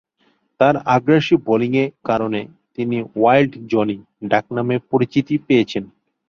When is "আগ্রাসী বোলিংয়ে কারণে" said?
0.95-2.41